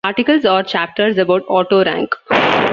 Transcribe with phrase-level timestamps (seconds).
[0.03, 2.15] Articles or chapters about Otto Rank.